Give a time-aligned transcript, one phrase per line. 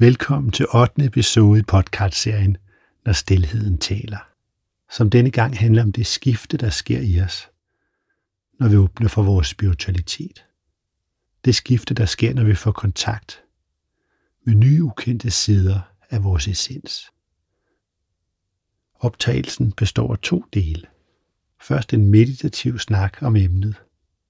[0.00, 1.04] Velkommen til 8.
[1.04, 2.56] episode i podcastserien
[3.04, 4.18] Når Stilheden taler.
[4.90, 7.50] Som denne gang handler om det skifte, der sker i os,
[8.60, 10.44] når vi åbner for vores spiritualitet.
[11.44, 13.42] Det skifte, der sker, når vi får kontakt
[14.46, 15.80] med nye ukendte sider
[16.10, 17.10] af vores essens.
[18.94, 20.86] Optagelsen består af to dele.
[21.62, 23.74] Først en meditativ snak om emnet,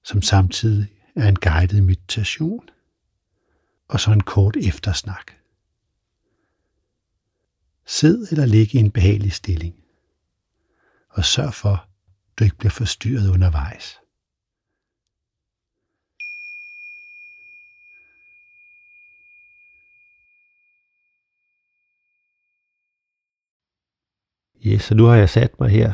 [0.03, 2.69] som samtidig er en guided meditation,
[3.87, 5.40] og så en kort eftersnak.
[7.91, 9.75] Sid eller lig i en behagelig stilling,
[11.09, 13.99] og sørg for, at du ikke bliver forstyrret undervejs.
[24.65, 25.93] Yes, så nu har jeg sat mig her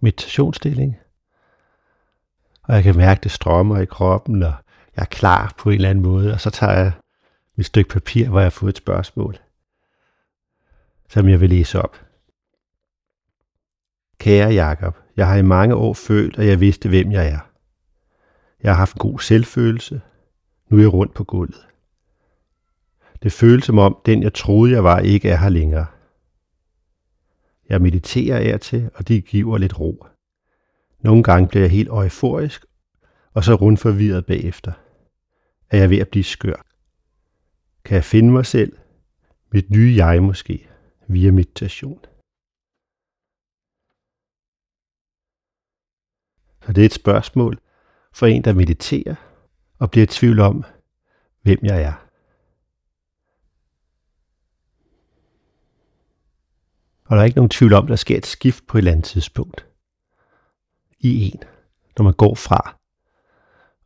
[0.00, 0.96] meditationsstilling.
[2.62, 4.54] Og jeg kan mærke, det strømmer i kroppen, og
[4.96, 6.32] jeg er klar på en eller anden måde.
[6.32, 6.92] Og så tager jeg
[7.56, 9.38] mit stykke papir, hvor jeg har fået et spørgsmål,
[11.08, 11.96] som jeg vil læse op.
[14.18, 17.50] Kære Jakob, jeg har i mange år følt, at jeg vidste, hvem jeg er.
[18.62, 20.00] Jeg har haft en god selvfølelse.
[20.68, 21.66] Nu er jeg rundt på gulvet.
[23.22, 25.86] Det føles som om, den jeg troede, jeg var, ikke er her længere.
[27.68, 30.06] Jeg mediterer af til, og det giver lidt ro.
[31.00, 32.64] Nogle gange bliver jeg helt euforisk,
[33.32, 34.72] og så rundt forvirret bagefter.
[35.70, 36.66] Er jeg ved at blive skør?
[37.84, 38.76] Kan jeg finde mig selv,
[39.52, 40.68] mit nye jeg måske,
[41.08, 42.00] via meditation?
[46.66, 47.58] Så det er et spørgsmål
[48.12, 49.14] for en, der mediterer
[49.78, 50.64] og bliver i tvivl om,
[51.42, 52.06] hvem jeg er.
[57.04, 58.92] Og der er ikke nogen tvivl om, at der sker et skift på et eller
[58.92, 59.66] andet tidspunkt.
[60.98, 61.42] I en.
[61.98, 62.78] Når man går fra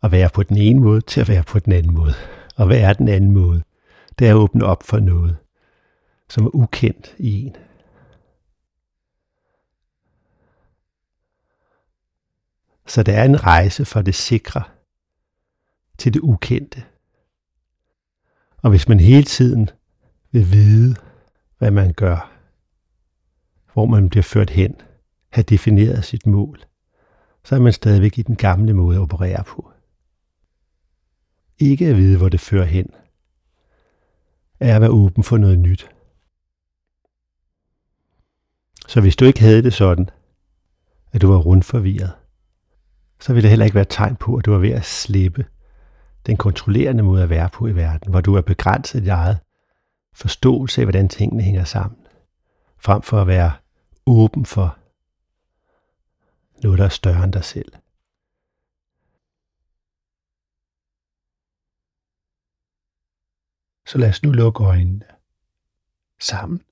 [0.03, 2.13] at være på den ene måde til at være på den anden måde.
[2.57, 3.63] Og hvad er den anden måde?
[4.19, 5.37] Det er at åbne op for noget,
[6.31, 7.57] som er ukendt i en.
[12.87, 14.63] Så det er en rejse fra det sikre
[15.99, 16.85] til det ukendte.
[18.57, 19.71] Og hvis man hele tiden
[20.31, 20.97] vil vide,
[21.59, 22.33] hvad man gør,
[23.73, 24.81] hvor man bliver ført hen,
[25.31, 26.65] have defineret sit mål,
[27.45, 29.73] så er man stadigvæk i den gamle måde at operere på.
[31.59, 32.91] Ikke at vide, hvor det fører hen,
[34.61, 35.91] er at være åben for noget nyt.
[38.91, 40.11] Så hvis du ikke havde det sådan,
[41.13, 42.13] at du var rundt forvirret,
[43.21, 45.47] så ville det heller ikke være et tegn på, at du var ved at slippe
[46.27, 49.39] den kontrollerende måde at være på i verden, hvor du er begrænset i dit eget
[50.15, 52.07] forståelse af, hvordan tingene hænger sammen,
[52.79, 53.53] frem for at være
[54.07, 54.79] åben for
[56.63, 57.73] noget, der er større end dig selv.
[63.87, 65.05] Så lad os nu lukke øjnene
[66.21, 66.63] sammen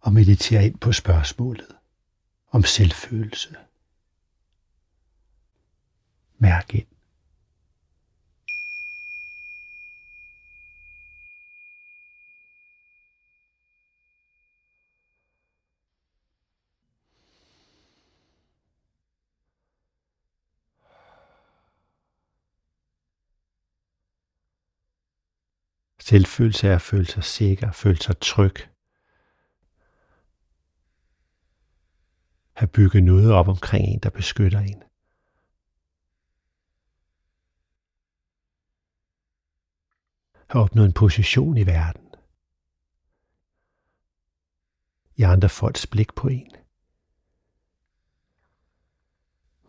[0.00, 1.76] og meditere ind på spørgsmålet
[2.50, 3.56] om selvfølelse.
[6.38, 6.86] Mærk ind.
[26.00, 28.69] Selvfølelse er at føle sig sikker, føle sig tryg.
[32.60, 34.82] Have bygget noget op omkring en, der beskytter en.
[40.46, 42.14] Have opnået en position i verden.
[45.16, 46.50] I andre folks blik på en.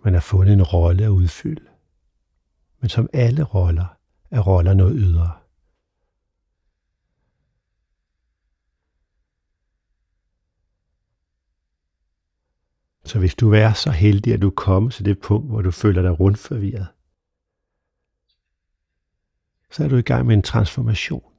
[0.04, 1.70] Man har fundet en rolle at udfylde.
[2.80, 3.98] Men som alle roller
[4.32, 5.41] er roller noget ydre.
[13.12, 16.02] Så hvis du er så heldig, at du kommer til det punkt, hvor du føler
[16.02, 16.88] dig rundt forvirret,
[19.72, 21.34] så er du i gang med en transformation.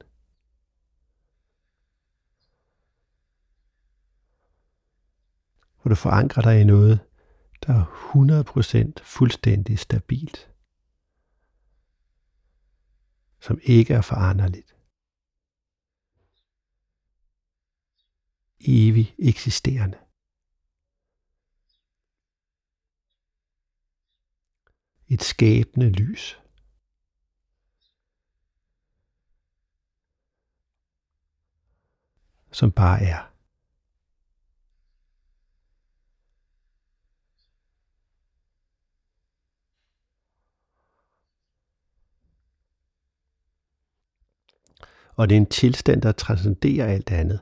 [5.81, 6.99] Hvor du forankrer dig i noget,
[7.65, 7.85] der er
[8.99, 10.51] 100% fuldstændig stabilt.
[13.39, 14.75] Som ikke er foranderligt.
[18.59, 20.02] Evig eksisterende.
[25.13, 26.39] Et skabende lys.
[32.51, 33.33] Som bare er.
[45.15, 47.39] og det er en tilstand, der transcenderer alt andet.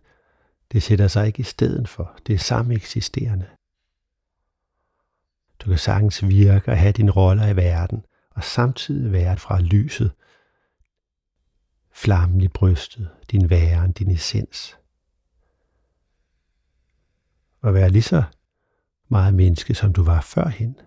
[0.72, 2.20] Det sætter sig ikke i stedet for.
[2.28, 3.46] Det er sameksisterende.
[3.46, 3.61] eksisterende.
[5.62, 10.12] Du kan sagtens virke og have dine roller i verden, og samtidig være fra lyset,
[11.92, 14.78] flammen i brystet, din væren, din essens.
[17.62, 18.24] Og være lige så
[19.10, 20.80] meget menneske, som du var førhen.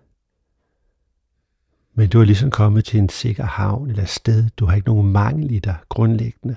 [1.93, 4.49] Men du er ligesom kommet til en sikker havn eller sted.
[4.49, 6.55] Du har ikke nogen mangel i dig grundlæggende.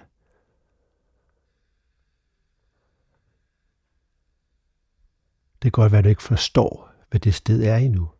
[5.62, 8.10] Det kan godt være, at du ikke forstår, hvad det sted er endnu.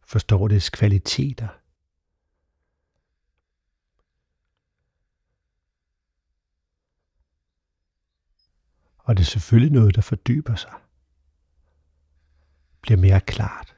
[0.00, 1.48] Forstår dets kvaliteter.
[8.98, 10.74] Og det er selvfølgelig noget, der fordyber sig.
[12.80, 13.76] Bliver mere klart.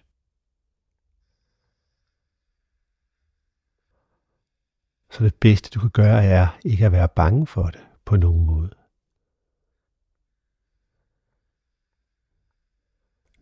[5.11, 8.47] Så det bedste, du kan gøre, er ikke at være bange for det på nogen
[8.47, 8.82] måde.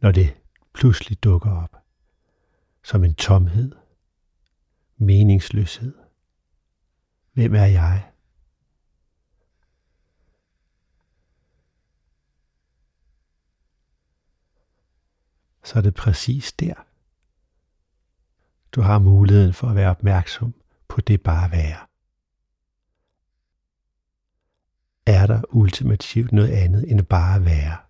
[0.01, 0.37] Når det
[0.75, 1.77] pludselig dukker op
[2.85, 3.73] som en tomhed,
[4.97, 5.95] meningsløshed.
[7.33, 8.13] Hvem er jeg?
[15.65, 16.75] Så er det præcis der.
[18.73, 20.55] Du har muligheden for at være opmærksom
[20.89, 21.87] på det bare være.
[25.07, 27.90] er der ultimativt noget andet end bare at være.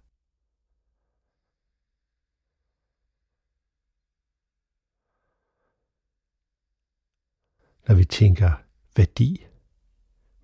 [7.88, 8.52] Når vi tænker
[8.96, 9.46] værdi,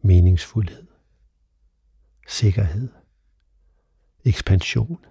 [0.03, 0.87] meningsfuldhed,
[2.29, 2.89] sikkerhed,
[4.25, 5.07] ekspansion,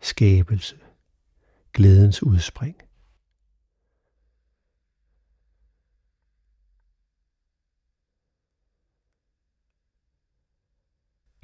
[0.00, 0.78] skabelse,
[1.72, 2.82] glædens udspring,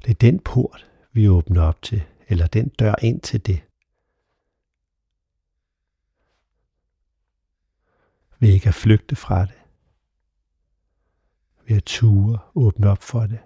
[0.05, 3.61] Det er den port, vi åbner op til, eller den dør ind til det.
[8.39, 9.64] Ved ikke at flygte fra det.
[11.67, 13.39] Ved at ture, åbne op for det.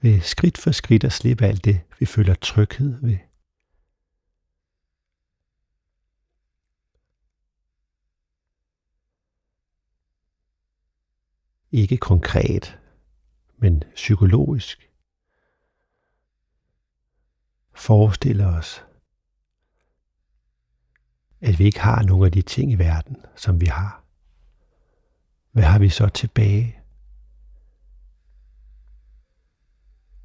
[0.00, 3.18] Ved skridt for skridt at slippe alt det, vi føler tryghed ved.
[11.72, 12.80] Ikke konkret,
[13.56, 14.90] men psykologisk.
[17.74, 18.85] Forestiller os,
[21.40, 24.04] at vi ikke har nogen af de ting i verden, som vi har.
[25.52, 26.76] Hvad har vi så tilbage?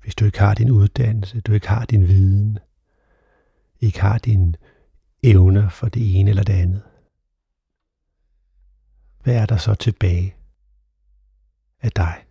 [0.01, 2.59] Hvis du ikke har din uddannelse, du ikke har din viden,
[3.79, 4.53] ikke har dine
[5.23, 6.81] evner for det ene eller det andet.
[9.23, 10.35] Hvad er der så tilbage?
[11.81, 12.25] af dig.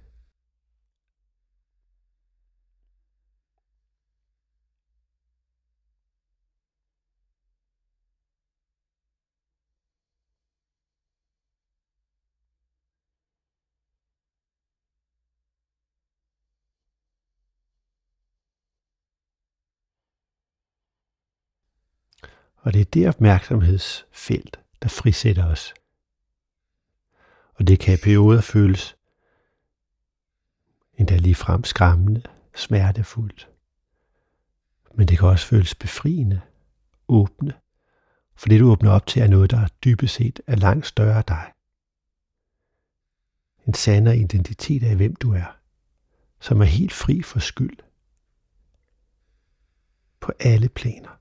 [22.61, 25.75] Og det er det opmærksomhedsfelt, der frisætter os.
[27.55, 28.97] Og det kan i perioder føles
[31.01, 32.23] endda ligefrem skræmmende,
[32.55, 33.51] smertefuldt.
[34.95, 36.41] Men det kan også føles befriende,
[37.09, 37.55] åbne,
[38.35, 41.25] for det du åbner op til er noget, der dybest set er langt større af
[41.25, 41.53] dig.
[43.67, 45.57] En sandere identitet af, hvem du er,
[46.41, 47.79] som er helt fri for skyld.
[50.21, 51.20] På alle planer.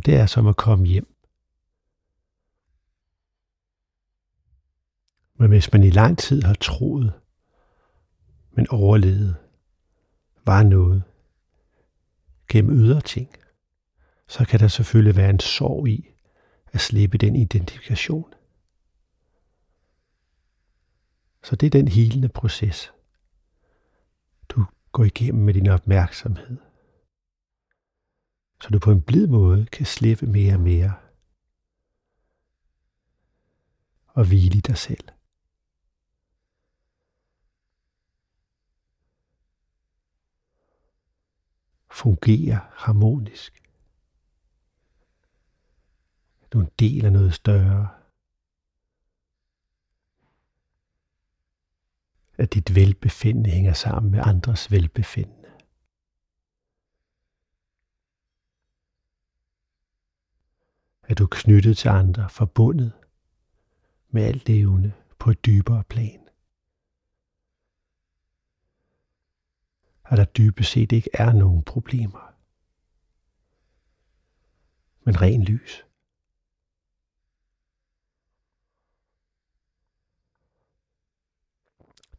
[0.00, 1.14] Og det er som at komme hjem.
[5.34, 7.12] Men hvis man i lang tid har troet,
[8.50, 9.36] men overlevet,
[10.46, 11.02] var noget
[12.48, 13.34] gennem ydre ting,
[14.28, 16.08] så kan der selvfølgelig være en sorg i
[16.72, 18.34] at slippe den identifikation.
[21.42, 22.92] Så det er den helende proces,
[24.48, 26.69] du går igennem med din opmærksomhed
[28.62, 30.94] så du på en blid måde kan slippe mere og mere
[34.06, 35.08] og hvile i dig selv.
[41.90, 43.62] Fungere harmonisk.
[46.52, 48.00] Du er en del af noget større.
[52.40, 55.39] at dit velbefindende hænger sammen med andres velbefindende.
[61.10, 62.92] At du er knyttet til andre, forbundet
[64.10, 66.28] med alt levende på et dybere plan.
[70.04, 72.34] At der dybest set ikke er nogen problemer,
[75.04, 75.86] men ren lys.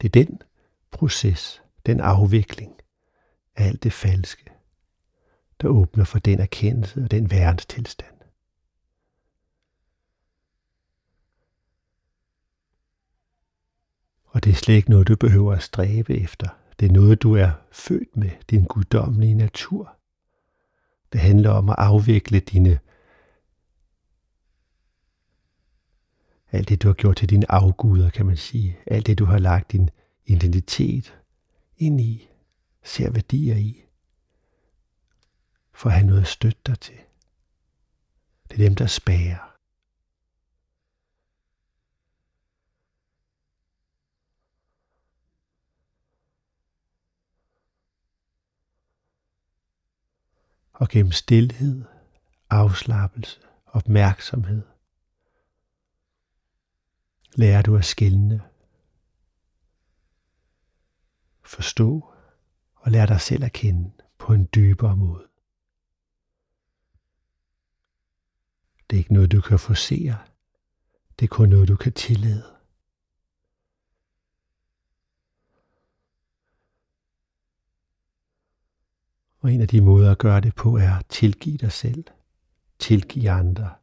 [0.02, 0.42] Det er den
[0.92, 2.82] proces, den afvikling
[3.56, 4.52] af alt det falske,
[5.62, 8.11] der åbner for den erkendelse og den verdenstilstand.
[14.32, 16.48] Og det er slet ikke noget, du behøver at stræbe efter.
[16.80, 19.98] Det er noget, du er født med, din guddommelige natur.
[21.14, 22.80] Det handler om at afvikle dine
[26.52, 28.78] alt det, du har gjort til dine afguder, kan man sige.
[28.88, 29.90] Alt det, du har lagt din
[30.26, 31.18] identitet
[31.78, 32.30] ind i,
[32.84, 33.84] ser værdier i,
[35.74, 36.98] for at have noget at støtte dig til.
[38.52, 39.51] Det er dem, der spærer.
[50.74, 51.84] Og gennem stillhed,
[52.50, 54.64] afslappelse, opmærksomhed,
[57.36, 58.42] lærer du at skælne,
[61.44, 62.14] forstå
[62.76, 65.28] og lære dig selv at kende på en dybere måde.
[68.90, 70.18] Det er ikke noget, du kan forsere.
[71.20, 72.61] Det er kun noget, du kan tillade.
[79.42, 82.04] Og en af de måder at gøre det på er at tilgive dig selv,
[82.80, 83.76] tilgive andre,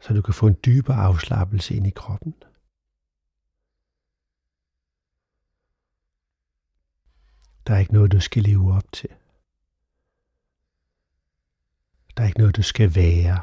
[0.00, 2.34] så du kan få en dybere afslappelse ind i kroppen.
[7.66, 9.10] Der er ikke noget, du skal leve op til.
[12.16, 13.42] Der er ikke noget, du skal være.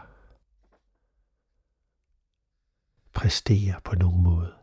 [3.14, 4.56] Præstere på nogen måde.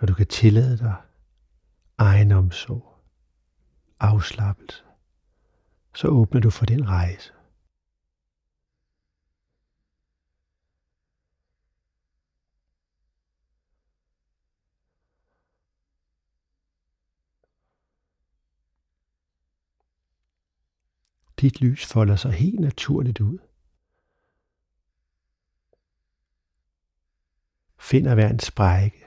[0.00, 1.05] Når du kan tillade dig
[1.98, 2.98] egenomsorg,
[4.00, 4.82] afslappelse,
[5.94, 7.32] så åbner du for den rejse.
[21.40, 23.38] Dit lys folder sig helt naturligt ud.
[27.78, 29.05] Finder hver en sprække.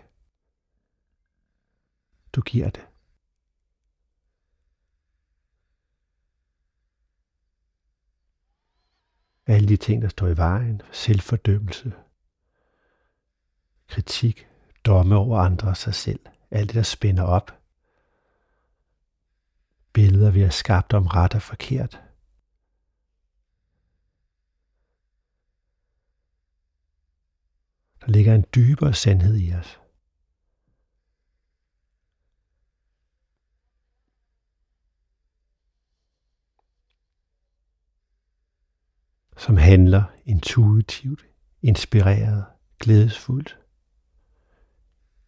[2.40, 2.88] Du giver det.
[9.46, 11.94] Alle de ting, der står i vejen, selvfordømmelse,
[13.88, 14.48] kritik,
[14.86, 16.20] domme over andre og sig selv,
[16.52, 17.62] alt det, der spænder op,
[19.94, 22.02] billeder, vi har skabt om ret og forkert,
[28.02, 29.79] Der ligger en dybere sandhed i os.
[39.40, 41.26] Som handler intuitivt,
[41.62, 42.46] inspireret,
[42.80, 43.60] glædesfuldt,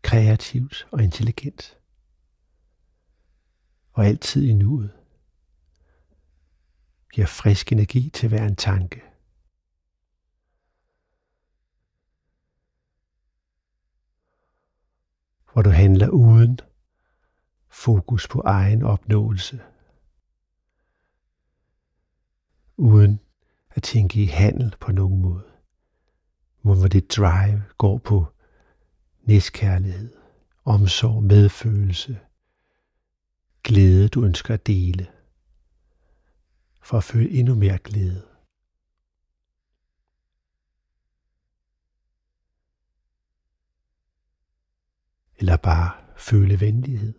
[0.01, 1.77] kreativt og intelligent.
[3.91, 4.91] Og altid i nuet.
[7.13, 9.01] Giver frisk energi til hver en tanke.
[15.53, 16.59] hvor du handler uden
[17.69, 19.61] fokus på egen opnåelse,
[22.77, 23.19] uden
[23.75, 25.43] at tænke i handel på nogen måde,
[26.61, 28.25] hvor det drive går på
[29.23, 30.13] næstkærlighed,
[30.65, 32.19] omsorg, medfølelse,
[33.63, 35.07] glæde, du ønsker at dele,
[36.81, 38.31] for at føle endnu mere glæde.
[45.41, 47.13] eller bare føle venlighed.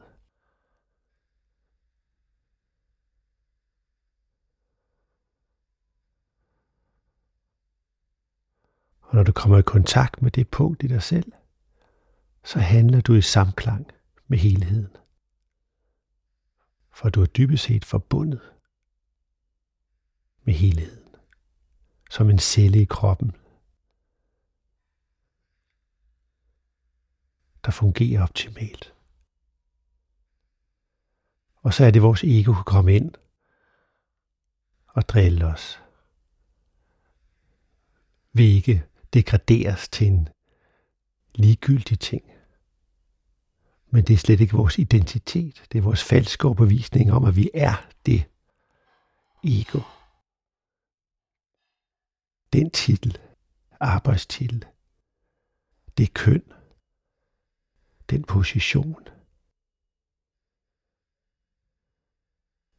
[9.12, 11.32] Og når du kommer i kontakt med det punkt i dig selv,
[12.44, 13.90] så handler du i samklang
[14.26, 14.96] med helheden.
[16.90, 18.40] For du er dybest set forbundet
[20.44, 21.04] med helheden,
[22.10, 23.36] som en celle i kroppen,
[27.64, 28.94] der fungerer optimalt.
[31.56, 33.14] Og så er det vores ego kan komme ind
[34.86, 35.82] og drille os.
[38.32, 40.28] Vi ikke degraderes til en
[41.34, 42.24] ligegyldig ting.
[43.90, 45.64] Men det er slet ikke vores identitet.
[45.72, 48.24] Det er vores falske overbevisning om, at vi er det
[49.44, 49.80] ego.
[52.52, 53.18] Den titel,
[53.80, 54.64] arbejdstitel,
[55.98, 56.52] det køn,
[58.10, 59.08] den position,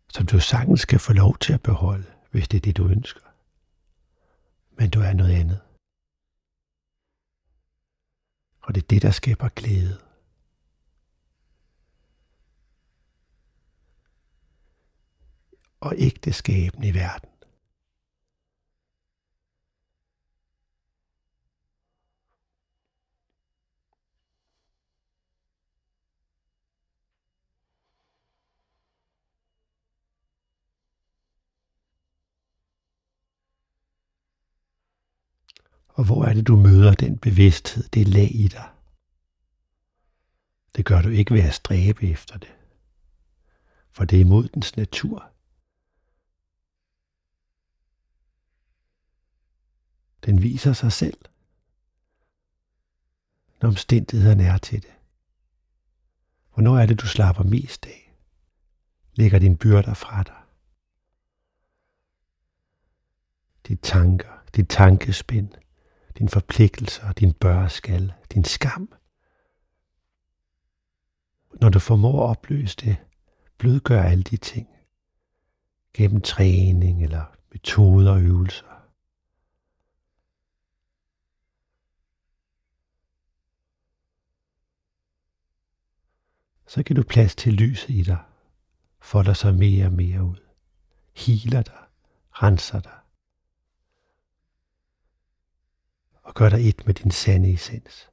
[0.09, 3.21] som du sagtens skal få lov til at beholde, hvis det er det, du ønsker.
[4.77, 5.61] Men du er noget andet.
[8.63, 9.99] Og det er det, der skaber glæde.
[15.79, 17.32] Og ægteskaben i verden.
[35.93, 38.69] Og hvor er det, du møder den bevidsthed, det lag i dig?
[40.75, 42.55] Det gør du ikke ved at stræbe efter det.
[43.91, 45.31] For det er imod dens natur.
[50.25, 51.17] Den viser sig selv,
[53.61, 54.93] når omstændighederne er til det.
[56.53, 58.13] Hvornår er det, du slapper mest af?
[59.13, 60.41] Lægger dine byrder fra dig?
[63.67, 65.49] De tanker, dit tankespind,
[66.17, 68.93] din forpligtelser, din bør skal, din skam.
[71.61, 72.97] Når du formår at opløse det,
[73.57, 74.67] blødgør alle de ting
[75.93, 78.65] gennem træning eller metoder og øvelser.
[86.67, 88.23] Så kan du plads til lyset i dig,
[89.01, 90.47] folder sig mere og mere ud,
[91.15, 91.83] healer dig,
[92.31, 93.02] renser dig.
[96.23, 98.09] Og gør dig et med din sande essens.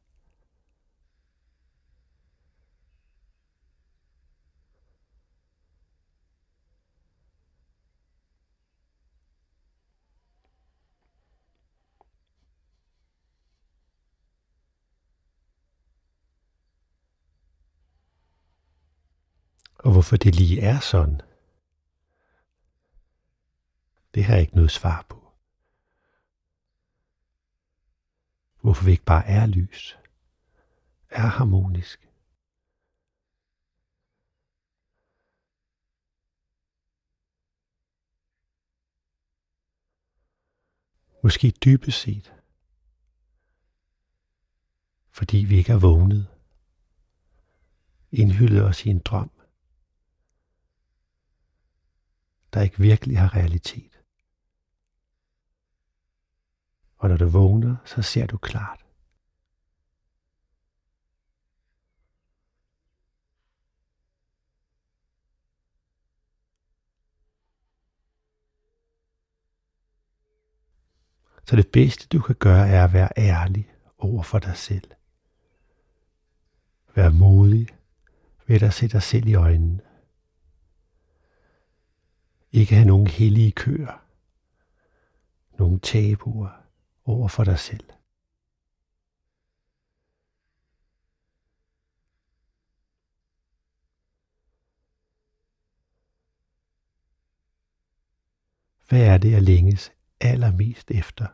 [19.79, 21.21] Og hvorfor det lige er sådan,
[24.15, 25.20] det har jeg ikke noget svar på.
[28.61, 29.99] Hvorfor vi ikke bare er lys,
[31.11, 32.07] er harmonisk.
[41.23, 42.35] Måske dybest set,
[45.11, 46.29] fordi vi ikke er vågnet,
[48.13, 49.31] indhyldet os i en drøm,
[52.53, 53.90] der ikke virkelig har realitet.
[57.01, 58.85] Og når du vågner, så ser du klart.
[71.45, 74.91] Så det bedste du kan gøre er at være ærlig over for dig selv.
[76.95, 77.69] Vær modig
[78.47, 79.81] ved at se dig selv i øjnene.
[82.53, 84.05] Ikke have nogen hellige køer,
[85.59, 86.60] nogen tabuer,
[87.11, 87.91] over for dig selv.
[98.89, 101.27] Hvad er det, jeg længes allermest efter?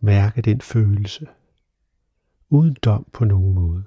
[0.00, 1.26] Mærke den følelse
[2.50, 3.84] uden dom på nogen måde.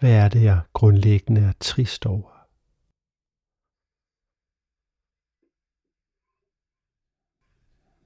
[0.00, 2.30] Hvad er det, jeg grundlæggende er trist over?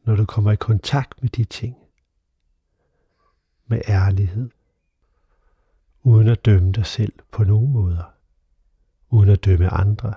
[0.07, 1.77] Når du kommer i kontakt med de ting,
[3.67, 4.51] med ærlighed,
[6.03, 8.18] uden at dømme dig selv på nogen måder
[9.11, 10.15] uden at dømme andre,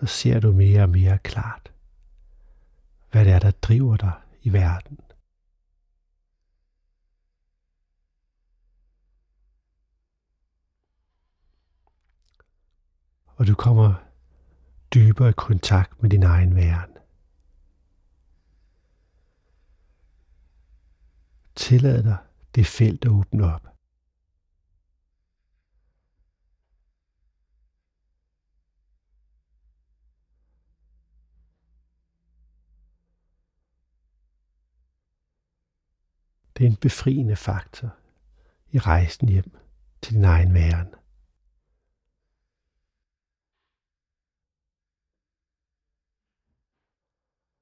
[0.00, 1.72] så ser du mere og mere klart,
[3.10, 4.98] hvad det er, der driver dig i verden.
[13.26, 13.94] Og du kommer
[14.94, 16.90] dybere i kontakt med din egen væren.
[21.54, 22.16] Tillad dig
[22.54, 23.68] det felt at åbne op.–
[36.58, 37.96] Det er en befriende faktor
[38.70, 39.56] i rejsen hjem
[40.02, 40.94] til din egen væren.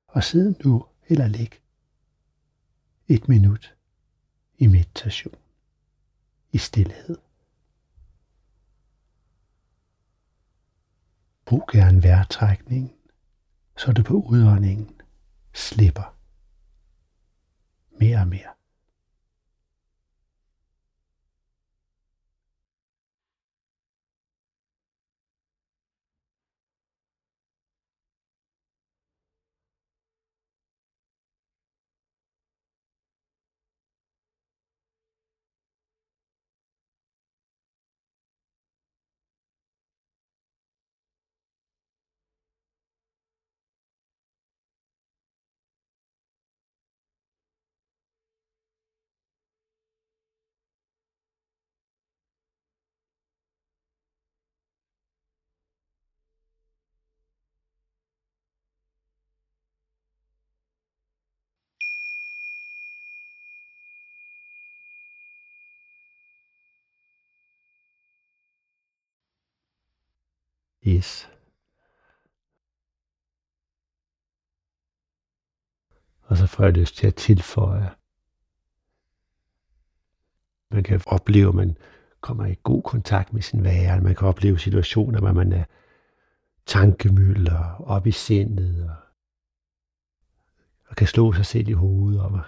[0.06, 1.62] Og sid nu eller læg
[3.08, 3.76] et minut
[4.58, 5.34] i meditation,
[6.52, 7.18] i stillhed.
[11.44, 12.92] Brug gerne vejrtrækningen,
[13.76, 15.00] så du på udåndingen
[15.54, 16.16] slipper
[18.00, 18.55] mere og mere.
[70.86, 71.30] Yes.
[76.22, 77.90] Og så får jeg lyst til at tilføje.
[80.70, 81.76] Man kan opleve, at man
[82.20, 84.00] kommer i god kontakt med sin være.
[84.00, 85.64] Man kan opleve situationer, hvor man er
[86.66, 88.96] tankemøller op i sindet og,
[90.86, 92.40] og kan slå sig selv i hovedet, og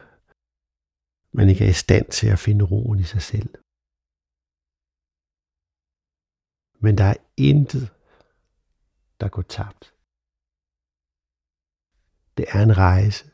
[1.33, 3.55] man ikke er i stand til at finde roen i sig selv.
[6.81, 7.98] Men der er intet
[9.21, 9.95] der går tabt.
[12.37, 13.31] Det er en rejse,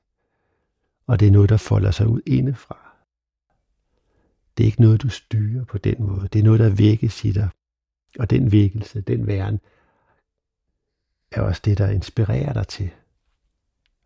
[1.07, 2.85] og det er noget, der folder sig ud indefra.
[4.57, 6.29] Det er ikke noget, du styrer på den måde.
[6.29, 7.49] Det er noget, der vækkes i dig.
[8.19, 9.61] Og den vækkelse, den væren,
[11.31, 12.91] er også det, der inspirerer dig til.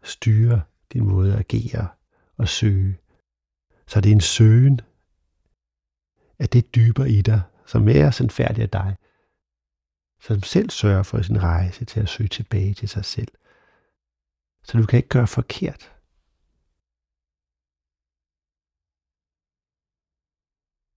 [0.03, 0.63] Styre
[0.93, 1.89] din måde at agere
[2.37, 2.99] og søge.
[3.87, 4.81] Så det er en søgen
[6.39, 8.97] af det dybere i dig, som er sandfærdig af dig,
[10.21, 13.33] som selv sørger for sin rejse til at søge tilbage til sig selv.
[14.63, 15.83] Så du kan ikke gøre forkert.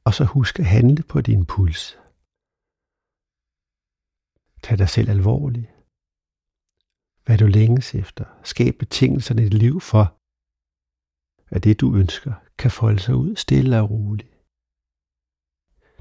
[0.06, 1.84] Og så husk at handle på din puls.
[4.64, 5.70] Tag dig selv alvorligt.
[7.26, 8.26] Hvad du længes efter.
[8.44, 10.04] Skab betingelserne i dit liv for,
[11.56, 14.34] at det du ønsker kan folde sig ud stille og roligt.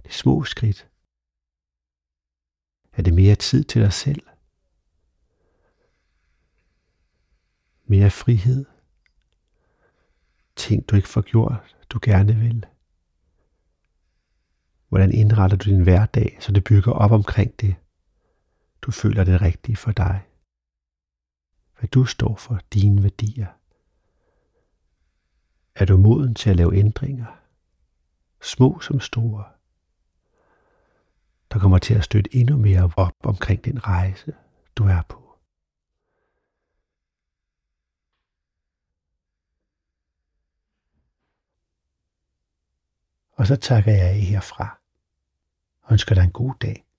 [0.06, 0.89] De små skridt,
[3.00, 4.22] er det mere tid til dig selv?
[7.86, 8.64] Mere frihed?
[10.56, 12.66] Ting, du ikke får gjort, du gerne vil?
[14.88, 17.76] Hvordan indretter du din hverdag, så det bygger op omkring det,
[18.82, 20.26] du føler det rigtige for dig?
[21.78, 23.48] Hvad du står for, dine værdier?
[25.74, 27.40] Er du moden til at lave ændringer?
[28.42, 29.60] Små som store
[31.52, 34.32] der kommer til at støtte endnu mere op omkring den rejse,
[34.76, 35.16] du er på.
[43.32, 44.78] Og så takker jeg af herfra
[45.82, 46.89] og ønsker dig en god dag.